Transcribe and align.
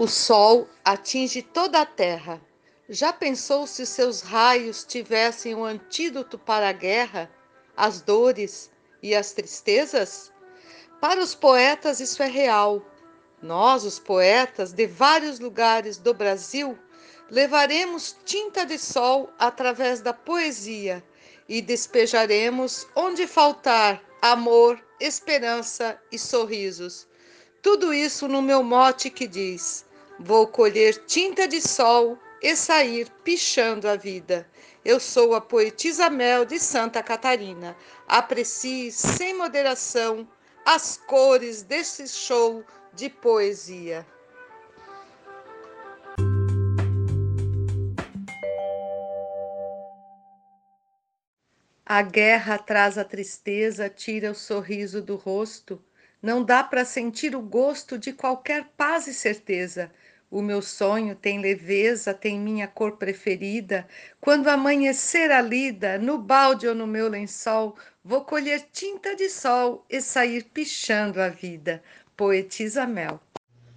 O 0.00 0.08
sol 0.08 0.66
atinge 0.82 1.42
toda 1.42 1.82
a 1.82 1.84
terra. 1.84 2.40
Já 2.88 3.12
pensou 3.12 3.66
se 3.66 3.84
seus 3.84 4.22
raios 4.22 4.82
tivessem 4.82 5.54
um 5.54 5.62
antídoto 5.62 6.38
para 6.38 6.70
a 6.70 6.72
guerra, 6.72 7.30
as 7.76 8.00
dores 8.00 8.70
e 9.02 9.14
as 9.14 9.32
tristezas? 9.32 10.32
Para 11.02 11.20
os 11.20 11.34
poetas, 11.34 12.00
isso 12.00 12.22
é 12.22 12.28
real. 12.28 12.82
Nós, 13.42 13.84
os 13.84 13.98
poetas 13.98 14.72
de 14.72 14.86
vários 14.86 15.38
lugares 15.38 15.98
do 15.98 16.14
Brasil, 16.14 16.78
levaremos 17.30 18.16
tinta 18.24 18.64
de 18.64 18.78
sol 18.78 19.28
através 19.38 20.00
da 20.00 20.14
poesia 20.14 21.04
e 21.46 21.60
despejaremos 21.60 22.88
onde 22.96 23.26
faltar 23.26 24.02
amor, 24.22 24.82
esperança 24.98 26.00
e 26.10 26.18
sorrisos. 26.18 27.06
Tudo 27.60 27.92
isso 27.92 28.26
no 28.26 28.40
meu 28.40 28.62
mote 28.62 29.10
que 29.10 29.28
diz: 29.28 29.84
Vou 30.22 30.46
colher 30.46 31.06
tinta 31.06 31.48
de 31.48 31.62
sol 31.62 32.18
e 32.42 32.54
sair 32.54 33.08
pichando 33.24 33.88
a 33.88 33.96
vida. 33.96 34.46
Eu 34.84 35.00
sou 35.00 35.34
a 35.34 35.40
poetisa 35.40 36.10
Mel 36.10 36.44
de 36.44 36.58
Santa 36.58 37.02
Catarina. 37.02 37.74
Aprecie 38.06 38.92
sem 38.92 39.34
moderação 39.34 40.28
as 40.62 40.98
cores 40.98 41.62
desse 41.62 42.06
show 42.06 42.62
de 42.92 43.08
poesia. 43.08 44.06
A 51.86 52.02
guerra 52.02 52.58
traz 52.58 52.98
a 52.98 53.04
tristeza, 53.04 53.88
tira 53.88 54.32
o 54.32 54.34
sorriso 54.34 55.00
do 55.00 55.16
rosto. 55.16 55.82
Não 56.22 56.44
dá 56.44 56.62
para 56.62 56.84
sentir 56.84 57.34
o 57.34 57.40
gosto 57.40 57.96
de 57.96 58.12
qualquer 58.12 58.66
paz 58.76 59.06
e 59.06 59.14
certeza. 59.14 59.90
O 60.30 60.40
meu 60.40 60.62
sonho 60.62 61.16
tem 61.16 61.40
leveza, 61.40 62.14
tem 62.14 62.38
minha 62.38 62.68
cor 62.68 62.92
preferida. 62.92 63.84
Quando 64.20 64.46
amanhecer 64.46 65.28
a 65.32 65.42
lida, 65.42 65.98
no 65.98 66.18
balde 66.18 66.68
ou 66.68 66.74
no 66.74 66.86
meu 66.86 67.08
lençol, 67.08 67.74
vou 68.04 68.20
colher 68.24 68.68
tinta 68.72 69.16
de 69.16 69.28
sol 69.28 69.84
e 69.90 70.00
sair 70.00 70.44
pichando 70.44 71.20
a 71.20 71.28
vida. 71.28 71.82
Poetisa 72.16 72.86
Mel. 72.86 73.20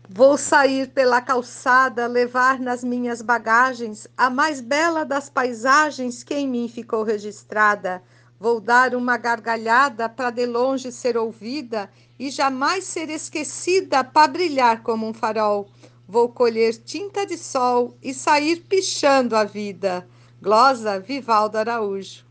Vou 0.08 0.38
sair 0.38 0.90
pela 0.90 1.22
calçada, 1.22 2.06
levar 2.06 2.60
nas 2.60 2.84
minhas 2.84 3.24
bagagens 3.24 4.08
a 4.16 4.30
mais 4.30 4.62
bela 4.62 5.04
das 5.04 5.32
paisagens 5.32 6.24
que 6.24 6.36
em 6.36 6.48
mim 6.48 6.68
ficou 6.68 7.02
registrada. 7.02 8.04
Vou 8.40 8.62
dar 8.62 8.94
uma 8.94 9.18
gargalhada 9.18 10.08
para 10.08 10.30
de 10.30 10.46
longe 10.46 10.92
ser 10.92 11.18
ouvida 11.18 11.90
e 12.20 12.30
jamais 12.30 12.84
ser 12.84 13.10
esquecida 13.10 14.04
para 14.04 14.28
brilhar 14.28 14.84
como 14.84 15.08
um 15.08 15.14
farol. 15.16 15.68
Vou 16.14 16.30
colher 16.30 16.76
tinta 16.76 17.26
de 17.26 17.36
sol 17.36 17.98
e 18.00 18.14
sair 18.14 18.58
pichando 18.58 19.36
a 19.36 19.44
vida. 19.44 20.08
Glosa 20.40 21.00
Vivaldo 21.00 21.58
Araújo. 21.58 22.24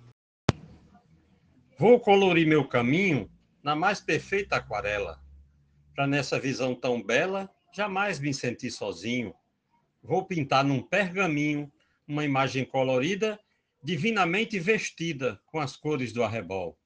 Vou 1.77 1.99
colorir 1.99 2.47
meu 2.47 2.65
caminho 2.69 3.29
na 3.61 3.75
mais 3.75 4.01
perfeita 4.01 4.55
aquarela, 4.55 5.21
para 5.97 6.07
nessa 6.07 6.39
visão 6.39 6.77
tão 6.77 7.03
bela 7.03 7.51
jamais 7.75 8.21
me 8.21 8.33
sentir 8.33 8.71
sozinho. 8.71 9.35
Vou 10.01 10.25
pintar 10.25 10.65
num 10.65 10.81
pergaminho 10.81 11.69
uma 12.07 12.25
imagem 12.25 12.65
colorida, 12.65 13.37
divinamente 13.83 14.61
vestida 14.61 15.41
com 15.47 15.59
as 15.59 15.77
cores 15.77 16.13
do 16.13 16.23
arrebol. 16.23 16.79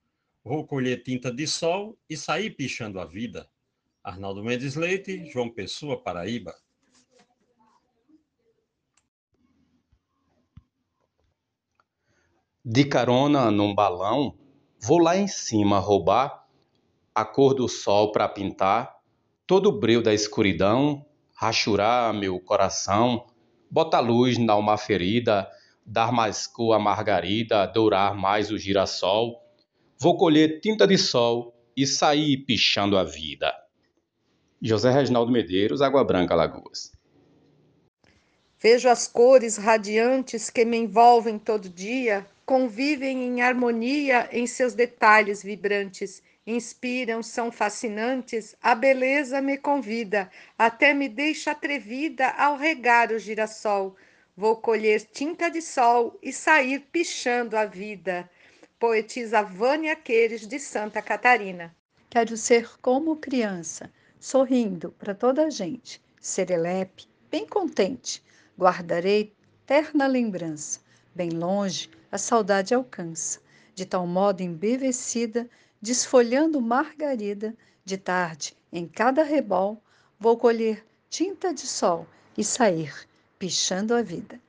Vou 0.43 0.67
colher 0.67 1.03
tinta 1.03 1.31
de 1.31 1.47
sol 1.47 1.99
e 2.09 2.17
sair 2.17 2.57
pichando 2.57 2.99
a 2.99 3.05
vida. 3.05 3.47
Arnaldo 4.03 4.43
Mendes 4.43 4.77
Leite, 4.77 5.27
João 5.31 5.51
Pessoa, 5.51 6.03
Paraíba. 6.03 6.55
De 12.69 12.83
carona 12.83 13.49
num 13.49 13.73
balão, 13.73 14.35
vou 14.83 14.99
lá 14.99 15.17
em 15.17 15.29
cima 15.29 15.79
roubar 15.79 16.49
a 17.15 17.25
cor 17.25 17.55
do 17.55 17.69
sol 17.69 18.11
para 18.11 18.29
pintar 18.29 18.93
todo 19.47 19.69
o 19.69 19.79
breu 19.79 20.03
da 20.03 20.13
escuridão, 20.13 21.07
rachurar 21.33 22.13
meu 22.13 22.41
coração, 22.41 23.25
bota 23.71 24.01
luz 24.01 24.37
na 24.37 24.55
alma 24.55 24.77
ferida, 24.77 25.49
dar 25.87 26.11
mais 26.11 26.49
cor 26.49 26.73
à 26.73 26.79
margarida, 26.81 27.65
dourar 27.67 28.17
mais 28.17 28.51
o 28.51 28.59
girassol. 28.59 29.41
Vou 29.97 30.17
colher 30.17 30.61
tinta 30.61 30.89
de 30.89 30.99
sol 30.99 31.55
e 31.77 31.87
sair 31.87 32.39
pichando 32.39 32.99
a 32.99 33.05
vida. 33.05 33.55
José 34.61 34.91
Reginaldo 34.91 35.31
Medeiros, 35.31 35.81
Água 35.81 36.03
Branca, 36.03 36.35
Lagoas. 36.35 36.91
Vejo 38.69 38.89
as 38.89 39.07
cores 39.07 39.57
radiantes 39.57 40.51
que 40.51 40.65
me 40.65 40.77
envolvem 40.77 41.39
todo 41.39 41.69
dia, 41.69 42.27
convivem 42.45 43.23
em 43.23 43.41
harmonia 43.41 44.29
em 44.33 44.45
seus 44.45 44.75
detalhes 44.75 45.41
vibrantes 45.41 46.21
inspiram, 46.45 47.23
são 47.23 47.53
fascinantes, 47.53 48.57
a 48.61 48.75
beleza 48.75 49.41
me 49.41 49.57
convida, 49.57 50.29
até 50.59 50.93
me 50.93 51.09
deixa 51.09 51.53
atrevida 51.53 52.27
ao 52.31 52.57
regar 52.57 53.13
o 53.13 53.21
girassol. 53.21 53.95
Vou 54.37 54.57
colher 54.57 55.03
tinta 55.13 55.49
de 55.49 55.63
sol 55.63 56.19
e 56.21 56.33
sair 56.33 56.81
pichando 56.91 57.57
a 57.57 57.67
vida. 57.67 58.29
Poetisa 58.81 59.45
Vânia 59.45 59.95
Queires, 59.95 60.45
de 60.45 60.59
Santa 60.59 61.01
Catarina. 61.01 61.73
Quero 62.11 62.37
ser 62.37 62.69
como 62.83 63.15
criança, 63.15 63.93
sorrindo 64.19 64.91
para 64.99 65.15
toda 65.15 65.47
a 65.47 65.51
gente, 65.51 66.03
serelepe, 66.21 67.07
bem 67.31 67.47
contente. 67.47 68.27
Guardarei 68.59 69.35
terna 69.67 70.07
lembrança, 70.07 70.81
bem 71.15 71.31
longe 71.31 71.91
a 72.11 72.19
saudade 72.19 72.75
alcança, 72.75 73.41
de 73.75 73.85
tal 73.85 74.07
modo 74.07 74.43
embevecida 74.43 75.49
desfolhando 75.81 76.61
margarida, 76.61 77.55
de 77.85 77.97
tarde, 77.97 78.57
em 78.73 78.89
cada 78.89 79.23
rebol, 79.23 79.81
vou 80.19 80.37
colher 80.37 80.85
tinta 81.09 81.53
de 81.53 81.67
sol 81.67 82.07
e 82.37 82.43
sair 82.43 82.93
pichando 83.39 83.95
a 83.95 84.03
vida. 84.03 84.41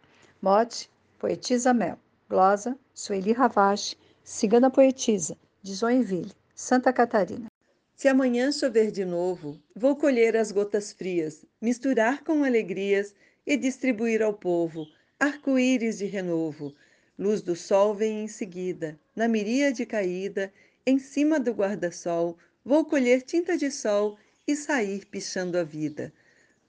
Mote, 0.42 0.90
poetisa 1.20 1.74
Mel. 1.74 2.00
Glosa, 2.30 2.78
Sueli 2.94 3.32
Ravache, 3.32 3.98
cigana 4.24 4.70
poetisa, 4.70 5.38
de 5.62 5.74
Joinville, 5.74 6.34
Santa 6.54 6.92
Catarina. 6.92 7.48
Se 7.96 8.08
amanhã 8.08 8.52
chover 8.52 8.92
de 8.92 9.06
novo, 9.06 9.58
vou 9.76 9.96
colher 9.96 10.36
as 10.36 10.52
gotas 10.52 10.92
frias, 10.92 11.46
misturar 11.62 12.24
com 12.24 12.44
alegrias 12.44 13.16
e 13.48 13.56
distribuir 13.58 14.22
ao 14.22 14.34
povo 14.34 14.86
arco-íris 15.20 15.98
de 15.98 16.06
renovo. 16.06 16.76
Luz 17.18 17.42
do 17.42 17.56
sol 17.56 17.96
vem 17.96 18.24
em 18.24 18.28
seguida, 18.28 19.00
na 19.16 19.28
miríade 19.28 19.86
caída, 19.86 20.54
em 20.86 21.00
cima 21.00 21.40
do 21.40 21.52
guarda-sol, 21.52 22.38
vou 22.64 22.86
colher 22.86 23.24
tinta 23.24 23.58
de 23.58 23.72
sol 23.72 24.18
e 24.48 24.56
sair 24.56 25.06
pichando 25.06 25.58
a 25.58 25.64
vida. 25.64 26.14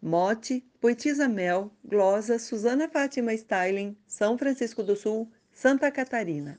Mote, 0.01 0.65
Poetisa 0.81 1.29
Mel, 1.29 1.71
Glosa, 1.85 2.39
Susana 2.39 2.89
Fátima 2.89 3.35
Styling, 3.35 3.97
São 4.07 4.39
Francisco 4.39 4.83
do 4.83 4.97
Sul, 4.97 5.31
Santa 5.53 5.91
Catarina. 5.91 6.59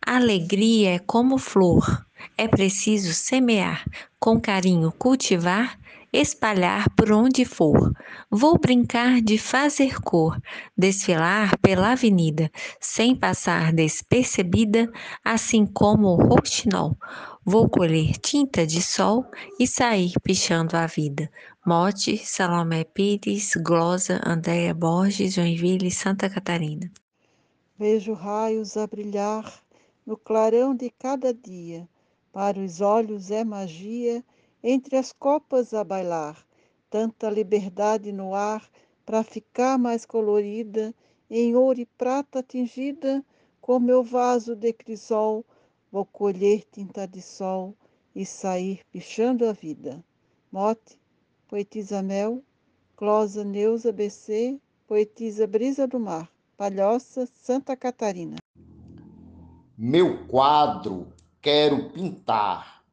Alegria 0.00 0.94
é 0.94 0.98
como 0.98 1.36
flor, 1.36 2.06
é 2.38 2.46
preciso 2.48 3.12
semear, 3.12 3.84
com 4.18 4.40
carinho 4.40 4.92
cultivar 4.92 5.78
espalhar 6.14 6.88
por 6.90 7.10
onde 7.10 7.44
for. 7.44 7.92
Vou 8.30 8.56
brincar 8.58 9.20
de 9.20 9.36
fazer 9.36 10.00
cor, 10.00 10.40
desfilar 10.76 11.58
pela 11.58 11.92
avenida, 11.92 12.50
sem 12.80 13.16
passar 13.16 13.72
despercebida, 13.72 14.90
assim 15.24 15.66
como 15.66 16.08
o 16.08 16.16
roxinol. 16.16 16.96
Vou 17.44 17.68
colher 17.68 18.16
tinta 18.18 18.64
de 18.64 18.80
sol 18.80 19.26
e 19.58 19.66
sair 19.66 20.12
pichando 20.22 20.76
a 20.76 20.86
vida. 20.86 21.28
Mote, 21.66 22.16
Salomé 22.18 22.84
Pires, 22.84 23.52
Glosa, 23.56 24.20
Andréa 24.24 24.72
Borges, 24.72 25.34
Joinville, 25.34 25.90
Santa 25.90 26.30
Catarina. 26.30 26.90
Vejo 27.76 28.12
raios 28.12 28.76
a 28.76 28.86
brilhar 28.86 29.60
no 30.06 30.16
clarão 30.16 30.76
de 30.76 30.90
cada 30.90 31.34
dia. 31.34 31.88
Para 32.32 32.58
os 32.58 32.80
olhos 32.80 33.30
é 33.30 33.42
magia 33.42 34.24
entre 34.66 34.96
as 34.96 35.12
copas 35.12 35.74
a 35.74 35.84
bailar, 35.84 36.42
tanta 36.88 37.28
liberdade 37.28 38.10
no 38.10 38.34
ar 38.34 38.66
para 39.04 39.22
ficar 39.22 39.78
mais 39.78 40.06
colorida, 40.06 40.94
em 41.30 41.54
ouro 41.54 41.80
e 41.80 41.84
prata 41.84 42.42
tingida, 42.42 43.22
com 43.60 43.78
meu 43.78 44.02
vaso 44.02 44.56
de 44.56 44.72
crisol, 44.72 45.44
vou 45.92 46.06
colher 46.06 46.64
tinta 46.72 47.06
de 47.06 47.20
sol 47.20 47.74
e 48.16 48.24
sair 48.24 48.80
pichando 48.90 49.46
a 49.46 49.52
vida. 49.52 50.02
Mote, 50.50 50.98
poetisa 51.46 52.02
Mel, 52.02 52.42
Closa 52.96 53.44
Neuza 53.44 53.92
BC, 53.92 54.58
poetisa 54.86 55.46
Brisa 55.46 55.86
do 55.86 56.00
Mar, 56.00 56.30
Palhoça, 56.56 57.26
Santa 57.26 57.76
Catarina. 57.76 58.36
Meu 59.76 60.26
quadro 60.26 61.12
quero 61.42 61.90
pintar 61.90 62.83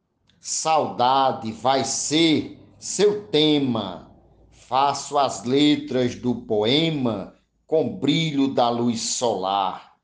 Saudade 0.44 1.52
vai 1.52 1.84
ser 1.84 2.58
seu 2.76 3.28
tema. 3.28 4.10
faço 4.50 5.16
as 5.16 5.44
letras 5.44 6.16
do 6.16 6.34
poema 6.34 7.36
com 7.64 7.96
brilho 7.96 8.52
da 8.52 8.68
luz 8.68 9.02
solar. 9.02 9.94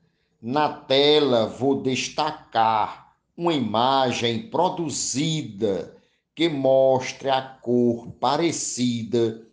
Na 0.40 0.72
tela 0.72 1.46
vou 1.46 1.82
destacar 1.82 3.16
uma 3.36 3.52
imagem 3.52 4.48
produzida 4.48 5.96
que 6.36 6.48
mostre 6.48 7.28
a 7.30 7.42
cor 7.42 8.06
parecida 8.20 9.44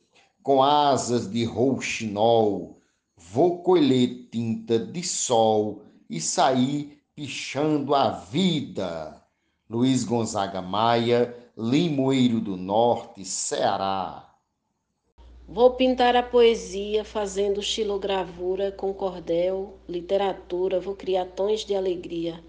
com 0.44 0.62
asas 0.62 1.28
de 1.32 1.44
rouxinol. 1.46 2.78
Vou 3.18 3.64
colher 3.64 4.30
tinta 4.32 4.78
de 4.78 5.02
sol 5.02 5.82
e 6.08 6.22
sair 6.22 7.02
pichando 7.16 7.96
a 7.96 8.12
vida. 8.12 9.25
Luiz 9.67 10.03
Gonzaga 10.03 10.62
Maia, 10.62 11.35
Limoeiro 11.57 12.39
do 12.39 12.56
Norte, 12.56 13.25
Ceará. 13.25 14.31
Vou 15.47 15.71
pintar 15.71 16.15
a 16.15 16.21
poesia 16.21 17.03
fazendo 17.03 17.63
xilogravura 17.63 18.71
com 18.71 18.94
cordel, 18.94 19.79
literatura, 19.89 20.79
vou 20.79 20.95
criar 20.95 21.25
tons 21.25 21.65
de 21.65 21.73
alegria, 21.73 22.44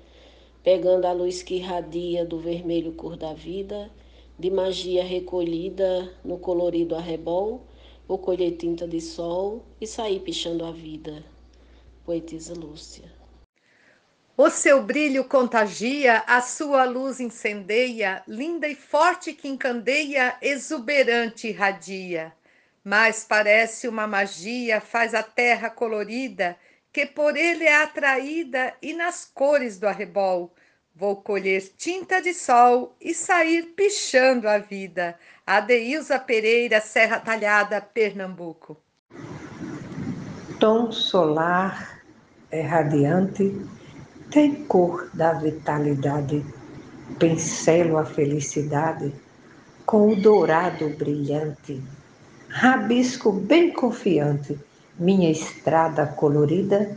pegando 0.63 1.07
a 1.07 1.13
luz 1.13 1.43
que 1.43 1.55
irradia 1.55 2.23
do 2.23 2.39
vermelho 2.39 2.93
cor 2.93 3.17
da 3.17 3.33
vida, 3.33 3.91
de 4.39 4.51
magia 4.51 5.03
recolhida 5.03 6.13
no 6.23 6.37
colorido 6.37 6.95
arrebol, 6.95 7.63
vou 8.07 8.19
colher 8.19 8.59
tinta 8.59 8.87
de 8.87 9.01
sol 9.01 9.65
e 9.81 9.87
sair 9.87 10.21
pichando 10.21 10.67
a 10.67 10.71
vida. 10.71 11.25
Poetisa 12.05 12.53
Lúcia. 12.53 13.11
O 14.39 14.51
seu 14.51 14.83
brilho 14.83 15.25
contagia, 15.25 16.23
a 16.27 16.43
sua 16.43 16.85
luz 16.85 17.21
incendeia, 17.21 18.23
linda 18.29 18.69
e 18.69 18.75
forte 18.75 19.33
que 19.33 19.49
encandeia, 19.49 20.37
exuberante 20.43 21.49
irradia. 21.49 22.35
Mas 22.85 23.25
parece 23.25 23.89
uma 23.89 24.07
magia, 24.07 24.79
faz 24.79 25.15
a 25.15 25.23
terra 25.23 25.71
colorida, 25.71 26.55
que 26.93 27.07
por 27.07 27.35
ele 27.35 27.65
é 27.65 27.83
atraída, 27.83 28.75
e 28.83 28.93
nas 28.93 29.25
cores 29.25 29.79
do 29.79 29.89
arrebol. 29.89 30.55
Vou 30.95 31.17
colher 31.17 31.73
tinta 31.75 32.21
de 32.21 32.35
sol 32.35 32.95
e 33.01 33.15
sair 33.15 33.73
pichando 33.75 34.47
a 34.47 34.59
vida. 34.59 35.19
Adeilza 35.47 36.19
Pereira, 36.19 36.79
Serra 36.83 37.21
Talhada, 37.21 37.81
Pernambuco. 37.81 38.77
Tom 40.61 40.93
solar 40.93 42.03
é 42.51 42.61
radiante 42.61 43.67
tem 44.31 44.55
cor 44.65 45.09
da 45.15 45.33
vitalidade, 45.33 46.45
pincelo 47.19 47.97
a 47.99 48.05
felicidade 48.05 49.13
com 49.85 50.13
o 50.13 50.17
dourado 50.17 50.89
brilhante, 50.91 51.81
rabisco 52.49 53.31
bem 53.31 53.73
confiante, 53.73 54.59
minha 54.99 55.31
estrada 55.31 56.07
colorida, 56.07 56.97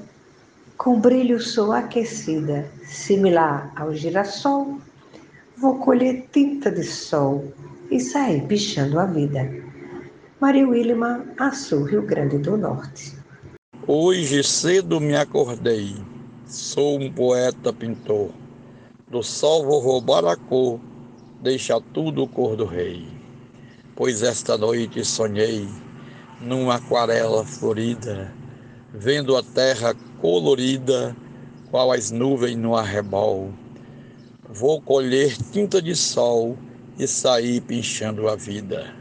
com 0.78 1.00
brilho 1.00 1.40
sou 1.40 1.72
aquecida, 1.72 2.66
similar 2.86 3.72
ao 3.76 3.94
girassol, 3.94 4.80
vou 5.58 5.78
colher 5.80 6.26
tinta 6.32 6.72
de 6.72 6.84
sol 6.84 7.54
e 7.92 8.00
sair 8.00 8.42
pichando 8.48 9.00
a 9.00 9.06
vida. 9.06 9.52
Maria 10.40 10.68
Wilma, 10.68 11.26
Açu, 11.38 11.84
Rio 11.84 12.02
Grande 12.02 12.38
do 12.38 12.58
Norte. 12.58 13.14
Hoje 13.86 14.44
cedo 14.44 15.02
me 15.02 15.16
acordei 15.16 15.96
Sou 16.50 17.00
um 17.00 17.14
poeta 17.14 17.72
pintor. 17.72 18.32
Do 19.08 19.22
sol 19.22 19.66
vou 19.66 19.80
roubar 19.82 20.26
a 20.26 20.36
cor, 20.36 20.80
deixa 21.40 21.80
tudo 21.80 22.26
cor 22.26 22.56
do 22.56 22.66
rei. 22.66 23.06
Pois 23.96 24.24
esta 24.24 24.58
noite 24.58 25.06
sonhei 25.06 25.70
numa 26.42 26.78
aquarela 26.78 27.46
florida, 27.46 28.34
vendo 28.92 29.38
a 29.38 29.44
terra 29.44 29.96
colorida, 30.20 31.16
qual 31.70 31.92
as 31.92 32.10
nuvens 32.10 32.58
no 32.58 32.76
arrebol. 32.76 33.54
Vou 34.50 34.82
colher 34.82 35.38
tinta 35.52 35.80
de 35.80 35.96
sol 35.96 36.58
e 36.98 37.06
sair 37.06 37.62
pinchando 37.62 38.28
a 38.28 38.36
vida. 38.36 38.92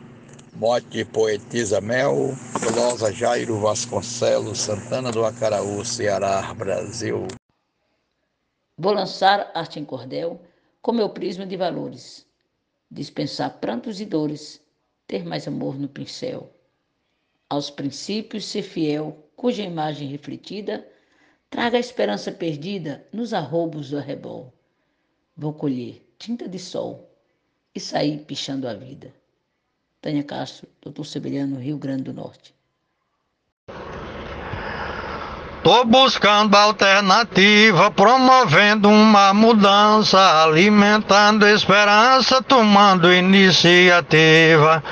Mote 0.54 1.04
Poetisa 1.04 1.80
Mel, 1.80 2.36
Glosa 2.60 3.12
Jairo 3.12 3.60
Vasconcelos, 3.60 4.58
Santana 4.58 5.12
do 5.12 5.24
Acaraú, 5.24 5.84
Ceará, 5.84 6.52
Brasil. 6.52 7.28
Vou 8.80 8.92
lançar 8.92 9.50
arte 9.54 9.80
em 9.80 9.84
cordel 9.84 10.40
com 10.80 10.92
meu 10.92 11.10
prisma 11.10 11.44
de 11.44 11.56
valores, 11.56 12.24
dispensar 12.88 13.58
prantos 13.58 14.00
e 14.00 14.04
dores, 14.04 14.62
ter 15.04 15.24
mais 15.24 15.48
amor 15.48 15.76
no 15.76 15.88
pincel. 15.88 16.48
Aos 17.50 17.70
princípios 17.70 18.44
ser 18.44 18.62
fiel, 18.62 19.28
cuja 19.34 19.64
imagem 19.64 20.06
refletida 20.06 20.88
traga 21.50 21.76
a 21.76 21.80
esperança 21.80 22.30
perdida 22.30 23.04
nos 23.12 23.34
arroubos 23.34 23.90
do 23.90 23.98
arrebol. 23.98 24.52
Vou 25.36 25.52
colher 25.52 26.08
tinta 26.16 26.48
de 26.48 26.60
sol 26.60 27.10
e 27.74 27.80
sair 27.80 28.24
pichando 28.26 28.68
a 28.68 28.74
vida. 28.74 29.12
Tânia 30.00 30.22
Castro, 30.22 30.68
Doutor 30.80 31.04
Sebeliano, 31.04 31.58
Rio 31.58 31.78
Grande 31.78 32.04
do 32.04 32.12
Norte. 32.12 32.54
Tô 35.68 35.84
buscando 35.84 36.56
alternativa, 36.56 37.90
promovendo 37.90 38.88
uma 38.88 39.34
mudança, 39.34 40.42
alimentando 40.42 41.46
esperança, 41.46 42.40
tomando 42.40 43.12
iniciativa. 43.12 44.82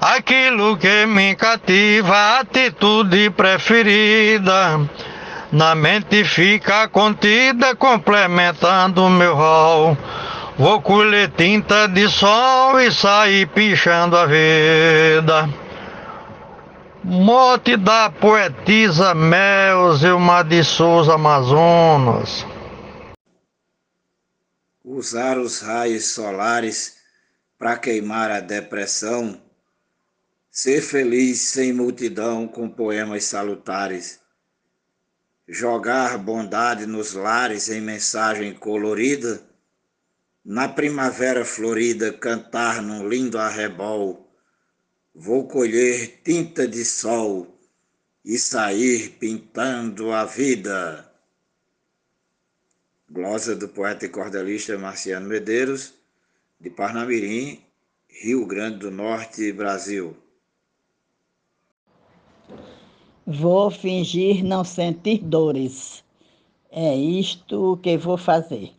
Aquilo 0.00 0.76
que 0.76 1.06
me 1.06 1.36
cativa, 1.36 2.40
atitude 2.40 3.30
preferida. 3.30 4.80
Na 5.52 5.76
mente 5.76 6.24
fica 6.24 6.88
contida, 6.88 7.76
complementando 7.76 9.08
meu 9.08 9.36
rol. 9.36 9.96
Vou 10.58 10.82
colher 10.82 11.30
tinta 11.36 11.86
de 11.86 12.08
sol 12.08 12.80
e 12.80 12.90
sair 12.90 13.46
pichando 13.46 14.16
a 14.16 14.26
vida. 14.26 15.67
Mote 17.04 17.76
da 17.76 18.10
poetisa 18.10 19.14
Melzilma 19.14 20.42
de 20.42 20.64
Souza 20.64 21.14
Amazonas. 21.14 22.44
Usar 24.84 25.38
os 25.38 25.60
raios 25.60 26.06
solares 26.06 26.96
para 27.56 27.78
queimar 27.78 28.32
a 28.32 28.40
depressão, 28.40 29.40
ser 30.50 30.82
feliz 30.82 31.40
sem 31.40 31.72
multidão 31.72 32.48
com 32.48 32.68
poemas 32.68 33.24
salutares, 33.24 34.18
jogar 35.46 36.18
bondade 36.18 36.84
nos 36.84 37.12
lares 37.12 37.68
em 37.68 37.80
mensagem 37.80 38.52
colorida, 38.54 39.40
na 40.44 40.68
primavera 40.68 41.44
florida 41.44 42.12
cantar 42.12 42.82
num 42.82 43.08
lindo 43.08 43.38
arrebol 43.38 44.27
Vou 45.20 45.48
colher 45.48 46.20
tinta 46.22 46.68
de 46.68 46.84
sol 46.84 47.48
e 48.24 48.38
sair 48.38 49.10
pintando 49.18 50.12
a 50.12 50.24
vida. 50.24 51.12
Glosa 53.10 53.56
do 53.56 53.68
poeta 53.68 54.06
e 54.06 54.08
cordelista 54.08 54.78
Marciano 54.78 55.26
Medeiros, 55.26 55.92
de 56.60 56.70
Parnamirim, 56.70 57.60
Rio 58.08 58.46
Grande 58.46 58.78
do 58.78 58.92
Norte, 58.92 59.50
Brasil. 59.50 60.16
Vou 63.26 63.72
fingir 63.72 64.44
não 64.44 64.62
sentir 64.62 65.18
dores. 65.18 66.04
É 66.70 66.94
isto 66.94 67.76
que 67.82 67.98
vou 67.98 68.16
fazer. 68.16 68.72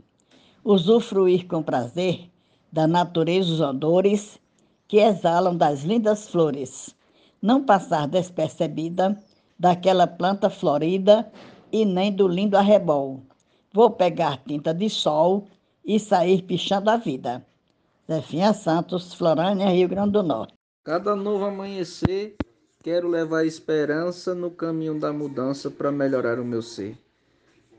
Usufruir 0.63 1.47
com 1.47 1.61
prazer 1.61 2.29
da 2.71 2.87
natureza 2.87 3.51
os 3.51 3.59
odores 3.59 4.39
que 4.89 4.97
exalam 4.97 5.55
das 5.55 5.83
lindas 5.83 6.27
flores, 6.27 6.95
não 7.39 7.63
passar 7.63 8.07
despercebida 8.07 9.15
daquela 9.57 10.07
planta 10.07 10.49
florida 10.49 11.31
e 11.71 11.85
nem 11.85 12.11
do 12.11 12.27
lindo 12.27 12.57
arrebol. 12.57 13.21
Vou 13.71 13.91
pegar 13.91 14.43
tinta 14.47 14.73
de 14.73 14.89
sol 14.89 15.47
e 15.85 15.99
sair 15.99 16.41
pichando 16.41 16.89
a 16.89 16.97
vida. 16.97 17.45
Zefinha 18.11 18.51
Santos, 18.51 19.13
Florânia, 19.13 19.69
Rio 19.69 19.87
Grande 19.87 20.13
do 20.13 20.23
Norte. 20.23 20.55
Cada 20.83 21.15
novo 21.15 21.45
amanhecer, 21.45 22.35
quero 22.83 23.07
levar 23.07 23.45
esperança 23.45 24.33
no 24.33 24.49
caminho 24.49 24.99
da 24.99 25.13
mudança 25.13 25.69
para 25.69 25.91
melhorar 25.91 26.39
o 26.39 26.45
meu 26.45 26.63
ser. 26.63 26.97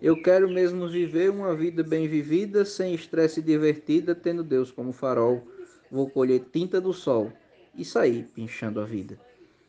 Eu 0.01 0.23
quero 0.23 0.49
mesmo 0.49 0.87
viver 0.87 1.29
uma 1.29 1.57
vida 1.57 1.83
bem 1.83 2.07
vivida, 2.07 2.65
sem 2.65 2.95
estresse 2.95 3.41
e 3.41 3.43
divertida, 3.43 4.15
tendo 4.15 4.45
Deus 4.45 4.71
como 4.71 4.93
farol 4.93 5.43
vou 5.91 6.09
colher 6.09 6.45
tinta 6.53 6.81
do 6.81 6.93
sol 6.93 7.33
e 7.75 7.85
sair 7.85 8.29
pinchando 8.35 8.81
a 8.81 8.85
vida. 8.85 9.19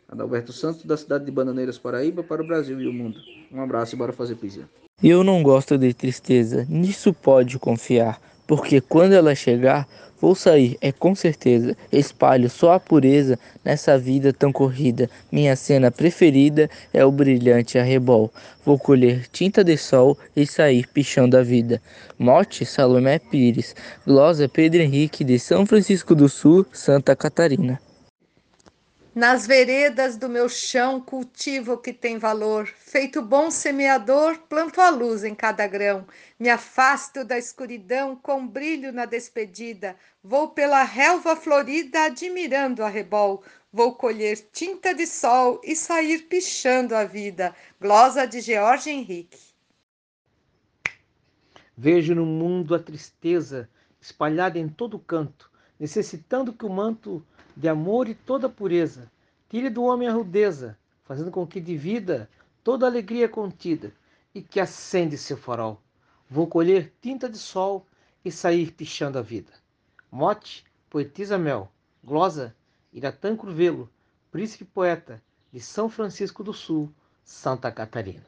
Adalberto 0.08 0.52
Santos, 0.52 0.84
da 0.84 0.98
cidade 0.98 1.26
de 1.26 1.32
Bananeiras, 1.32 1.78
Paraíba, 1.78 2.22
para 2.22 2.44
o 2.44 2.48
Brasil 2.48 2.82
e 2.82 2.88
o 2.88 2.94
mundo. 2.94 3.20
Um 3.52 3.62
abraço 3.62 3.96
e 3.96 3.98
bora 3.98 4.12
fazer 4.12 4.36
poesia. 4.36 4.70
Eu 5.02 5.24
não 5.24 5.42
gosto 5.42 5.78
de 5.78 5.94
tristeza, 5.94 6.66
nisso 6.70 7.14
pode 7.14 7.58
confiar, 7.58 8.22
porque 8.46 8.82
quando 8.82 9.14
ela 9.14 9.34
chegar, 9.34 9.88
Vou 10.22 10.36
sair, 10.36 10.78
é 10.80 10.92
com 10.92 11.16
certeza. 11.16 11.76
Espalho 11.92 12.48
só 12.48 12.74
a 12.74 12.80
pureza 12.80 13.40
nessa 13.66 13.98
vida 13.98 14.32
tão 14.32 14.52
corrida. 14.52 15.10
Minha 15.32 15.56
cena 15.56 15.90
preferida 15.90 16.70
é 16.94 17.04
o 17.04 17.12
brilhante 17.12 17.80
arrebol. 17.80 18.32
Vou 18.64 18.78
colher 18.78 19.28
tinta 19.32 19.64
de 19.64 19.76
sol 19.76 20.16
e 20.36 20.46
sair 20.46 20.86
pichando 20.88 21.36
a 21.36 21.42
vida. 21.42 21.82
Mote 22.20 22.64
Salomé 22.66 23.18
Pires. 23.18 23.76
Glosa 24.06 24.48
Pedro 24.48 24.82
Henrique 24.82 25.24
de 25.24 25.40
São 25.40 25.66
Francisco 25.66 26.14
do 26.14 26.30
Sul, 26.30 26.68
Santa 26.72 27.16
Catarina. 27.16 27.80
Nas 29.14 29.46
veredas 29.46 30.16
do 30.16 30.30
meu 30.30 30.48
chão 30.48 31.02
cultivo 31.02 31.74
o 31.74 31.78
que 31.78 31.92
tem 31.92 32.18
valor. 32.18 32.66
Feito 32.66 33.22
bom 33.22 33.52
semeador, 33.52 34.38
planto 34.48 34.80
a 34.80 34.90
luz 34.90 35.26
em 35.26 35.36
cada 35.36 35.68
grão. 35.68 36.08
Me 36.40 36.50
afasto 36.50 37.26
da 37.26 37.38
escuridão 37.38 38.16
com 38.16 38.48
brilho 38.48 38.94
na 38.94 39.06
despedida. 39.06 39.98
Vou 40.24 40.52
pela 40.52 40.84
relva 40.84 41.36
florida 41.36 42.06
admirando 42.06 42.86
a 42.86 42.88
rebol. 42.88 43.44
Vou 43.70 43.96
colher 43.96 44.48
tinta 44.54 44.94
de 44.94 45.06
sol 45.06 45.60
e 45.62 45.76
sair 45.76 46.20
pichando 46.30 46.96
a 46.96 47.04
vida. 47.04 47.54
Glosa 47.82 48.26
de 48.26 48.40
George 48.40 48.92
Henrique. 48.92 49.52
Vejo 51.76 52.16
no 52.16 52.26
mundo 52.26 52.74
a 52.74 52.80
tristeza 52.80 53.70
espalhada 54.00 54.58
em 54.58 54.70
todo 54.70 54.98
canto, 54.98 55.52
necessitando 55.78 56.54
que 56.54 56.66
o 56.66 56.70
manto 56.70 57.26
de 57.56 57.68
amor 57.68 58.08
e 58.08 58.16
toda 58.16 58.50
pureza. 58.50 59.12
Tire 59.50 59.70
do 59.70 59.84
homem 59.84 60.08
a 60.08 60.14
rudeza, 60.14 60.78
fazendo 61.04 61.32
com 61.32 61.46
que 61.46 61.60
de 61.60 61.76
vida 61.76 62.30
toda 62.64 62.86
alegria 62.86 63.28
contida 63.28 63.94
e 64.34 64.42
que 64.42 64.60
acende 64.60 65.18
seu 65.18 65.38
farol. 65.38 65.82
Vou 66.30 66.48
colher 66.48 66.94
tinta 67.02 67.30
de 67.30 67.38
sol 67.38 67.86
e 68.24 68.32
sair 68.32 68.72
pichando 68.72 69.18
a 69.18 69.22
vida. 69.22 69.52
Mote, 70.10 70.64
poetisa 70.90 71.38
Mel, 71.38 71.72
glosa, 72.04 72.56
Iratã 72.94 73.36
Curvelo, 73.36 73.90
príncipe 74.32 74.66
poeta 74.66 75.22
de 75.52 75.60
São 75.60 75.90
Francisco 75.90 76.44
do 76.44 76.54
Sul, 76.54 76.94
Santa 77.24 77.72
Catarina. 77.72 78.26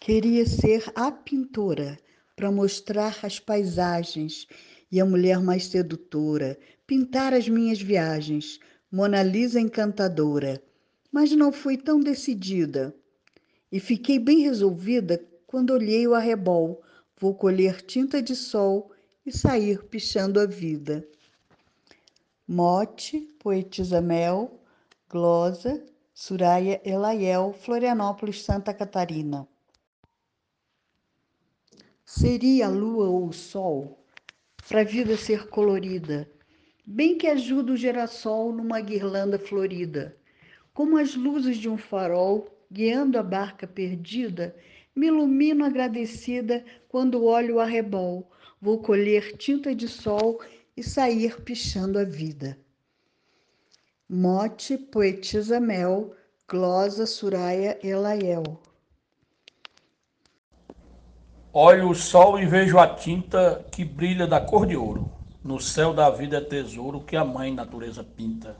Queria 0.00 0.46
ser 0.46 0.90
a 0.94 1.10
pintora 1.10 1.98
para 2.34 2.50
mostrar 2.52 3.18
as 3.22 3.38
paisagens 3.38 4.46
e 4.90 5.00
a 5.00 5.04
mulher 5.04 5.40
mais 5.40 5.66
sedutora, 5.66 6.58
pintar 6.86 7.34
as 7.34 7.48
minhas 7.48 7.80
viagens, 7.80 8.58
Mona 8.90 9.22
Lisa 9.22 9.60
encantadora. 9.60 10.62
Mas 11.12 11.32
não 11.32 11.52
fui 11.52 11.76
tão 11.76 12.00
decidida. 12.00 12.94
E 13.70 13.78
fiquei 13.78 14.18
bem 14.18 14.40
resolvida 14.40 15.22
quando 15.46 15.70
olhei 15.70 16.06
o 16.06 16.14
arrebol. 16.14 16.82
Vou 17.18 17.34
colher 17.34 17.82
tinta 17.82 18.22
de 18.22 18.34
sol 18.34 18.90
e 19.26 19.32
sair 19.32 19.84
pichando 19.84 20.40
a 20.40 20.46
vida. 20.46 21.06
Mote, 22.46 23.20
Poetisa 23.38 24.00
Mel, 24.00 24.58
Glosa, 25.10 25.84
Suraya 26.14 26.80
Elaiel, 26.82 27.52
Florianópolis, 27.52 28.42
Santa 28.42 28.72
Catarina. 28.72 29.46
Seria 32.06 32.66
a 32.66 32.70
lua 32.70 33.08
ou 33.08 33.28
o 33.28 33.32
sol 33.34 33.98
para 34.68 34.82
a 34.82 34.84
vida 34.84 35.16
ser 35.16 35.48
colorida, 35.48 36.30
bem 36.86 37.16
que 37.16 37.26
ajuda 37.26 37.72
o 37.72 37.76
girassol 37.76 38.52
numa 38.52 38.80
guirlanda 38.80 39.38
florida. 39.38 40.14
Como 40.74 40.98
as 40.98 41.14
luzes 41.14 41.56
de 41.56 41.70
um 41.70 41.78
farol 41.78 42.46
guiando 42.70 43.18
a 43.18 43.22
barca 43.22 43.66
perdida, 43.66 44.54
me 44.94 45.06
ilumino 45.06 45.64
agradecida 45.64 46.62
quando 46.86 47.24
olho 47.24 47.56
o 47.56 47.60
arrebol. 47.60 48.30
Vou 48.60 48.82
colher 48.82 49.38
tinta 49.38 49.74
de 49.74 49.88
sol 49.88 50.38
e 50.76 50.82
sair 50.82 51.40
pichando 51.40 51.98
a 51.98 52.04
vida. 52.04 52.58
Mote, 54.06 54.76
poetisa 54.76 55.58
Mel, 55.58 56.14
glosa 56.46 57.06
Suraya 57.06 57.78
Elaiel. 57.82 58.60
Olho 61.50 61.88
o 61.88 61.94
sol 61.94 62.38
e 62.38 62.44
vejo 62.44 62.78
a 62.78 62.86
tinta 62.86 63.64
que 63.72 63.82
brilha 63.82 64.26
da 64.26 64.38
cor 64.38 64.66
de 64.66 64.76
ouro. 64.76 65.08
No 65.42 65.58
céu 65.58 65.94
da 65.94 66.10
vida 66.10 66.36
é 66.36 66.40
tesouro 66.42 67.00
que 67.00 67.16
a 67.16 67.24
mãe 67.24 67.54
natureza 67.54 68.04
pinta. 68.04 68.54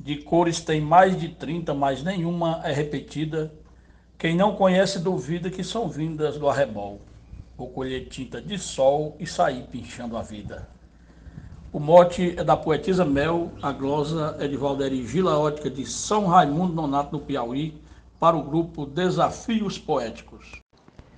De 0.00 0.16
cores 0.16 0.58
tem 0.58 0.80
mais 0.80 1.20
de 1.20 1.28
trinta, 1.28 1.74
mas 1.74 2.02
nenhuma 2.02 2.62
é 2.64 2.72
repetida. 2.72 3.52
Quem 4.16 4.34
não 4.34 4.56
conhece 4.56 4.98
duvida 4.98 5.50
que 5.50 5.62
são 5.62 5.86
vindas 5.86 6.38
do 6.38 6.48
arrebol. 6.48 7.02
Vou 7.58 7.68
colher 7.68 8.08
tinta 8.08 8.40
de 8.40 8.58
sol 8.58 9.14
e 9.20 9.26
sair 9.26 9.64
pinchando 9.64 10.16
a 10.16 10.22
vida. 10.22 10.66
O 11.70 11.78
mote 11.78 12.34
é 12.38 12.42
da 12.42 12.56
poetisa 12.56 13.04
Mel, 13.04 13.52
a 13.60 13.70
glosa 13.70 14.34
é 14.40 14.48
de 14.48 14.56
Valderi 14.56 15.06
Gila 15.06 15.38
Ótica 15.38 15.68
de 15.68 15.84
São 15.84 16.24
Raimundo 16.24 16.72
Nonato, 16.72 17.12
no 17.12 17.22
Piauí, 17.22 17.78
para 18.18 18.34
o 18.34 18.42
grupo 18.42 18.86
Desafios 18.86 19.76
Poéticos 19.76 20.63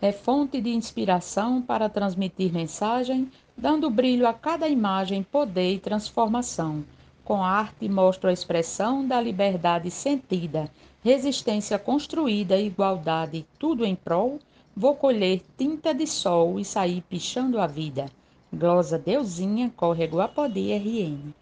é 0.01 0.13
fonte 0.13 0.61
de 0.61 0.71
inspiração 0.71 1.63
para 1.63 1.89
transmitir 1.89 2.53
mensagem, 2.53 3.31
dando 3.57 3.91
brilho 3.91 4.27
a 4.27 4.33
cada 4.33 4.69
imagem, 4.69 5.23
poder 5.23 5.75
e 5.75 5.79
transformação. 5.79 6.85
Com 7.25 7.43
arte 7.43 7.89
mostra 7.89 8.31
a 8.31 8.33
expressão 8.33 9.07
da 9.07 9.21
liberdade 9.21 9.91
sentida, 9.91 10.71
resistência 11.03 11.79
construída, 11.79 12.59
igualdade, 12.59 13.47
tudo 13.59 13.85
em 13.85 13.95
prol. 13.95 14.39
Vou 14.77 14.95
colher 14.95 15.41
tinta 15.57 15.95
de 15.95 16.07
sol 16.07 16.61
e 16.61 16.65
sair 16.65 17.03
pichando 17.09 17.59
a 17.59 17.67
vida. 17.67 18.07
Glosa 18.53 18.99
Deusinha, 18.99 19.73
Córrego 19.75 20.21
Apodi, 20.21 20.73
RN. 20.73 21.33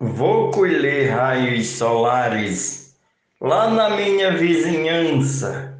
Vou 0.00 0.50
colher 0.50 1.10
raios 1.10 1.68
solares 1.68 2.96
lá 3.40 3.70
na 3.70 3.90
minha 3.90 4.36
vizinhança 4.36 5.75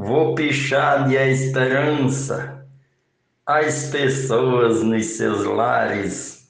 Vou 0.00 0.32
pichar 0.36 1.08
de 1.08 1.18
a 1.18 1.26
esperança 1.26 2.64
as 3.44 3.88
pessoas 3.90 4.80
nos 4.84 5.04
seus 5.04 5.44
lares. 5.44 6.48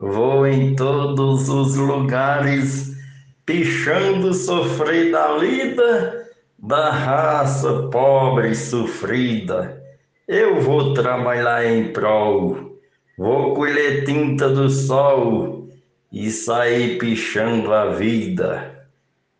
Vou 0.00 0.46
em 0.46 0.74
todos 0.74 1.50
os 1.50 1.76
lugares 1.76 2.96
pichando 3.44 4.32
sofrer 4.32 5.12
da 5.12 5.36
lida 5.36 6.30
da 6.58 6.90
raça 6.90 7.90
pobre 7.92 8.52
e 8.52 8.56
sofrida. 8.56 9.82
Eu 10.26 10.58
vou 10.62 10.94
trabalhar 10.94 11.66
em 11.66 11.92
prol, 11.92 12.78
vou 13.18 13.52
colher 13.54 14.06
tinta 14.06 14.48
do 14.48 14.70
sol 14.70 15.68
e 16.10 16.30
sair 16.30 16.96
pichando 16.96 17.70
a 17.70 17.90
vida. 17.90 18.88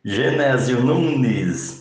Genésio 0.04 0.82
Nunes 0.82 1.77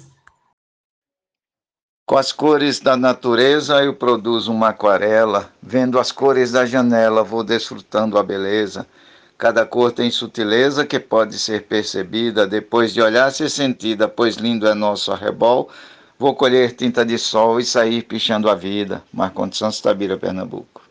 com 2.07 2.17
as 2.17 2.31
cores 2.31 2.79
da 2.79 2.95
natureza 2.95 3.83
eu 3.83 3.93
produzo 3.93 4.49
uma 4.49 4.69
aquarela, 4.69 5.51
vendo 5.61 5.99
as 5.99 6.09
cores 6.09 6.53
da 6.53 6.65
janela 6.65 7.21
vou 7.21 7.43
desfrutando 7.43 8.17
a 8.17 8.23
beleza. 8.23 8.87
Cada 9.37 9.65
cor 9.65 9.91
tem 9.91 10.09
sutileza 10.09 10.85
que 10.85 11.01
pode 11.01 11.37
ser 11.37 11.67
percebida 11.67 12.47
depois 12.47 12.93
de 12.93 13.01
olhar 13.01 13.29
ser 13.33 13.49
sentida, 13.49 14.07
pois 14.07 14.37
lindo 14.37 14.65
é 14.65 14.73
nosso 14.73 15.11
arrebol. 15.11 15.69
Vou 16.17 16.33
colher 16.33 16.77
tinta 16.77 17.05
de 17.05 17.17
sol 17.17 17.59
e 17.59 17.65
sair 17.65 18.03
pichando 18.03 18.49
a 18.49 18.55
vida. 18.55 19.03
Marcondes 19.11 19.59
Santos 19.59 19.81
Tabira, 19.81 20.17
Pernambuco. 20.17 20.83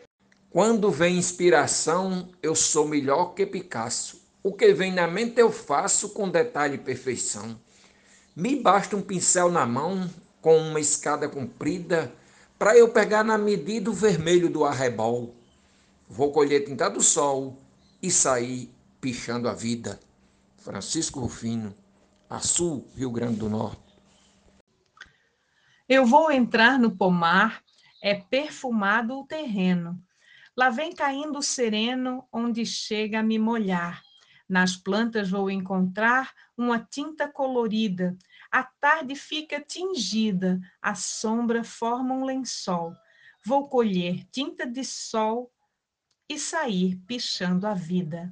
Quando 0.51 0.91
vem 0.91 1.17
inspiração, 1.17 2.29
eu 2.43 2.53
sou 2.53 2.87
melhor 2.87 3.33
que 3.33 3.43
Picasso. 3.43 4.21
O 4.43 4.53
que 4.53 4.71
vem 4.71 4.93
na 4.93 5.07
mente 5.07 5.41
eu 5.41 5.51
faço 5.51 6.09
com 6.09 6.29
detalhe 6.29 6.75
e 6.75 6.77
perfeição. 6.77 7.59
Me 8.35 8.55
basta 8.55 8.95
um 8.95 9.01
pincel 9.01 9.51
na 9.51 9.65
mão, 9.65 10.07
com 10.47 10.55
uma 10.59 10.79
escada 10.79 11.27
comprida 11.27 12.09
para 12.57 12.77
eu 12.77 12.87
pegar 12.87 13.21
na 13.21 13.37
medida 13.37 13.89
o 13.89 13.93
vermelho 13.93 14.49
do 14.49 14.63
arrebol. 14.63 15.35
Vou 16.07 16.31
colher 16.31 16.63
tinta 16.63 16.89
do 16.89 17.01
sol 17.01 17.57
e 18.01 18.09
sair 18.09 18.73
pichando 19.01 19.49
a 19.49 19.53
vida. 19.53 19.99
Francisco 20.55 21.19
Rufino, 21.19 21.75
Açu, 22.29 22.85
Rio 22.95 23.11
Grande 23.11 23.35
do 23.35 23.49
Norte. 23.49 23.81
Eu 25.89 26.05
vou 26.05 26.31
entrar 26.31 26.79
no 26.79 26.95
pomar, 26.95 27.61
é 28.01 28.15
perfumado 28.15 29.19
o 29.19 29.27
terreno. 29.27 30.01
Lá 30.55 30.69
vem 30.69 30.95
caindo 30.95 31.41
sereno, 31.41 32.25
onde 32.31 32.65
chega 32.65 33.19
a 33.19 33.23
me 33.23 33.37
molhar. 33.37 34.01
Nas 34.47 34.77
plantas 34.77 35.29
vou 35.29 35.51
encontrar 35.51 36.31
uma 36.57 36.79
tinta 36.79 37.27
colorida, 37.27 38.15
a 38.51 38.63
tarde 38.63 39.15
fica 39.15 39.59
tingida, 39.59 40.59
a 40.81 40.95
sombra 40.95 41.63
forma 41.63 42.13
um 42.13 42.25
lençol. 42.25 42.93
Vou 43.45 43.67
colher 43.67 44.25
tinta 44.31 44.65
de 44.65 44.83
sol 44.83 45.51
e 46.29 46.37
sair 46.37 46.97
pichando 47.07 47.67
a 47.67 47.73
vida. 47.73 48.31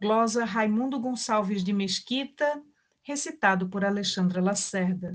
Glosa 0.00 0.44
Raimundo 0.44 0.98
Gonçalves 0.98 1.64
de 1.64 1.72
Mesquita, 1.72 2.62
recitado 3.02 3.68
por 3.68 3.84
Alexandra 3.84 4.42
Lacerda. 4.42 5.12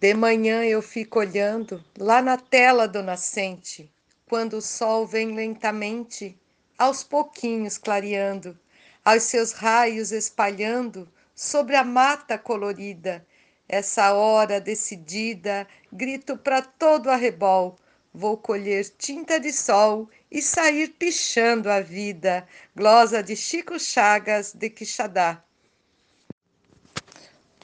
De 0.00 0.14
manhã 0.14 0.62
eu 0.64 0.80
fico 0.80 1.18
olhando 1.18 1.84
lá 1.98 2.22
na 2.22 2.36
tela 2.36 2.86
do 2.86 3.02
nascente, 3.02 3.92
quando 4.26 4.58
o 4.58 4.62
sol 4.62 5.06
vem 5.06 5.34
lentamente, 5.34 6.38
aos 6.78 7.02
pouquinhos 7.02 7.78
clareando, 7.78 8.58
aos 9.04 9.24
seus 9.24 9.52
raios 9.52 10.12
espalhando 10.12 11.08
sobre 11.38 11.76
a 11.76 11.84
mata 11.84 12.36
colorida. 12.36 13.24
Essa 13.68 14.12
hora 14.12 14.60
decidida, 14.60 15.68
grito 15.92 16.36
para 16.36 16.60
todo 16.60 17.08
arrebol: 17.08 17.76
vou 18.12 18.36
colher 18.36 18.84
tinta 18.98 19.38
de 19.38 19.52
sol 19.52 20.10
e 20.28 20.42
sair 20.42 20.88
pichando 20.88 21.70
a 21.70 21.80
vida. 21.80 22.44
Glosa 22.74 23.22
de 23.22 23.36
Chico 23.36 23.78
Chagas 23.78 24.52
de 24.52 24.68
Quixadá. 24.68 25.40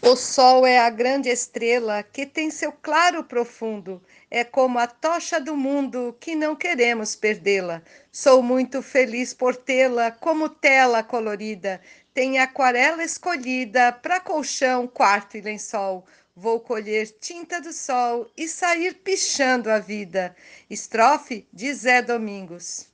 O 0.06 0.16
sol 0.16 0.66
é 0.66 0.78
a 0.78 0.90
grande 0.90 1.30
estrela 1.30 2.02
que 2.02 2.26
tem 2.26 2.50
seu 2.50 2.70
claro 2.70 3.24
profundo, 3.24 4.02
é 4.30 4.44
como 4.44 4.78
a 4.78 4.86
tocha 4.86 5.40
do 5.40 5.56
mundo 5.56 6.14
que 6.20 6.34
não 6.34 6.54
queremos 6.54 7.16
perdê-la. 7.16 7.82
Sou 8.12 8.42
muito 8.42 8.82
feliz 8.82 9.32
por 9.32 9.56
tê-la 9.56 10.10
como 10.10 10.50
tela 10.50 11.02
colorida, 11.02 11.80
tem 12.14 12.38
aquarela 12.38 13.02
escolhida 13.02 13.92
para 13.92 14.20
colchão, 14.20 14.86
quarto 14.86 15.36
e 15.36 15.40
lençol. 15.40 16.06
Vou 16.36 16.60
colher 16.60 17.10
tinta 17.20 17.60
do 17.60 17.72
sol 17.72 18.30
e 18.36 18.48
sair 18.48 18.94
pichando 18.94 19.68
a 19.68 19.80
vida. 19.80 20.34
Estrofe 20.70 21.46
de 21.52 21.74
Zé 21.74 22.00
Domingos. 22.00 22.93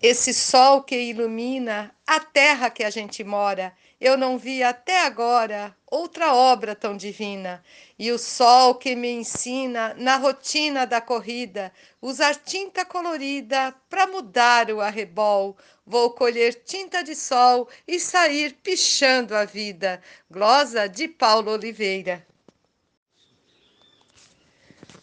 Esse 0.00 0.32
sol 0.32 0.82
que 0.82 0.96
ilumina 0.96 1.94
a 2.06 2.20
terra 2.20 2.70
que 2.70 2.84
a 2.84 2.90
gente 2.90 3.24
mora 3.24 3.74
eu 4.00 4.16
não 4.16 4.38
vi 4.38 4.62
até 4.62 5.04
agora 5.04 5.76
outra 5.90 6.32
obra 6.32 6.74
tão 6.76 6.96
divina. 6.96 7.64
E 7.98 8.12
o 8.12 8.18
sol 8.18 8.76
que 8.76 8.94
me 8.94 9.10
ensina 9.10 9.92
na 9.94 10.16
rotina 10.16 10.86
da 10.86 11.00
corrida, 11.00 11.72
usar 12.00 12.36
tinta 12.36 12.84
colorida 12.84 13.74
para 13.90 14.06
mudar 14.06 14.70
o 14.70 14.80
arrebol. 14.80 15.56
Vou 15.84 16.10
colher 16.10 16.62
tinta 16.64 17.02
de 17.02 17.16
sol 17.16 17.68
e 17.88 17.98
sair 17.98 18.54
pichando 18.62 19.34
a 19.34 19.44
vida. 19.44 20.00
Glosa 20.30 20.88
de 20.88 21.08
Paulo 21.08 21.50
Oliveira. 21.50 22.24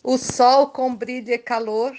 O 0.01 0.17
sol 0.17 0.69
com 0.69 0.95
brilho 0.95 1.33
e 1.33 1.37
calor 1.37 1.97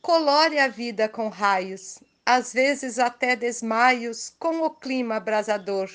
colore 0.00 0.58
a 0.58 0.68
vida 0.68 1.08
com 1.08 1.28
raios, 1.28 1.98
às 2.32 2.52
vezes 2.52 3.00
até 3.00 3.34
desmaios 3.34 4.32
com 4.38 4.62
o 4.62 4.70
clima 4.70 5.16
abrasador. 5.16 5.90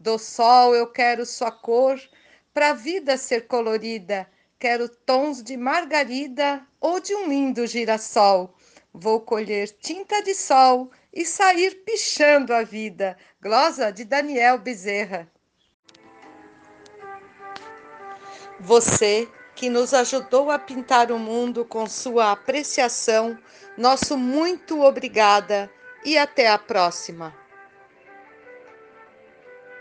Do 0.00 0.18
sol 0.18 0.74
eu 0.74 0.88
quero 0.88 1.24
sua 1.24 1.52
cor, 1.52 1.96
pra 2.52 2.72
vida 2.72 3.16
ser 3.16 3.46
colorida. 3.46 4.28
Quero 4.58 4.88
tons 4.88 5.40
de 5.44 5.56
margarida 5.56 6.66
ou 6.80 6.98
de 6.98 7.14
um 7.14 7.28
lindo 7.28 7.68
girassol. 7.68 8.52
Vou 8.92 9.20
colher 9.20 9.68
tinta 9.68 10.20
de 10.24 10.34
sol 10.34 10.90
e 11.14 11.24
sair 11.24 11.84
pichando 11.84 12.52
a 12.52 12.64
vida. 12.64 13.16
Glosa 13.40 13.92
de 13.92 14.04
Daniel 14.04 14.58
Bezerra. 14.58 15.30
Você 18.58 19.28
que 19.54 19.70
nos 19.70 19.94
ajudou 19.94 20.50
a 20.50 20.58
pintar 20.58 21.12
o 21.12 21.18
mundo 21.18 21.64
com 21.64 21.86
sua 21.86 22.32
apreciação, 22.32 23.38
nosso 23.80 24.18
muito 24.18 24.82
obrigada 24.82 25.70
e 26.04 26.18
até 26.18 26.48
a 26.48 26.58
próxima. 26.58 27.39